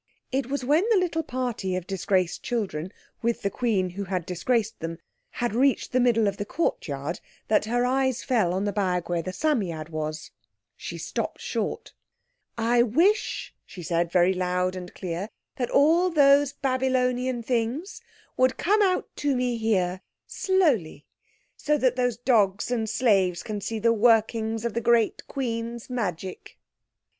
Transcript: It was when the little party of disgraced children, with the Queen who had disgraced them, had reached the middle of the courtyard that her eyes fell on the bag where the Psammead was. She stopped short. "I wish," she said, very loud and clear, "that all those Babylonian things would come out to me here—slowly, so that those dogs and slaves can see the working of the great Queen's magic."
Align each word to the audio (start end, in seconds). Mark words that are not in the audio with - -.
It 0.31 0.47
was 0.49 0.65
when 0.65 0.83
the 0.89 0.97
little 0.97 1.21
party 1.21 1.75
of 1.75 1.85
disgraced 1.85 2.41
children, 2.41 2.91
with 3.21 3.43
the 3.43 3.51
Queen 3.51 3.91
who 3.91 4.05
had 4.05 4.25
disgraced 4.25 4.79
them, 4.79 4.97
had 5.33 5.53
reached 5.53 5.91
the 5.91 5.99
middle 5.99 6.27
of 6.27 6.37
the 6.37 6.43
courtyard 6.43 7.19
that 7.49 7.65
her 7.65 7.85
eyes 7.85 8.23
fell 8.23 8.51
on 8.51 8.65
the 8.65 8.73
bag 8.73 9.09
where 9.09 9.21
the 9.21 9.31
Psammead 9.31 9.89
was. 9.89 10.31
She 10.75 10.97
stopped 10.97 11.39
short. 11.39 11.93
"I 12.57 12.81
wish," 12.81 13.53
she 13.63 13.83
said, 13.83 14.11
very 14.11 14.33
loud 14.33 14.75
and 14.75 14.91
clear, 14.91 15.29
"that 15.57 15.69
all 15.69 16.09
those 16.09 16.51
Babylonian 16.51 17.43
things 17.43 18.01
would 18.37 18.57
come 18.57 18.81
out 18.81 19.07
to 19.17 19.35
me 19.35 19.57
here—slowly, 19.57 21.05
so 21.55 21.77
that 21.77 21.95
those 21.95 22.17
dogs 22.17 22.71
and 22.71 22.89
slaves 22.89 23.43
can 23.43 23.61
see 23.61 23.77
the 23.77 23.93
working 23.93 24.55
of 24.65 24.73
the 24.73 24.81
great 24.81 25.27
Queen's 25.27 25.91
magic." 25.91 26.57